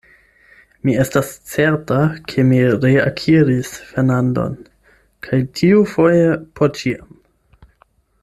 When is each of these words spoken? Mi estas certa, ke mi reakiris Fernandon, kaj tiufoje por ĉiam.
Mi 0.87 0.93
estas 1.01 1.27
certa, 1.51 1.97
ke 2.31 2.45
mi 2.53 2.61
reakiris 2.85 3.75
Fernandon, 3.91 4.57
kaj 5.29 5.41
tiufoje 5.61 6.27
por 6.61 6.75
ĉiam. 6.81 7.15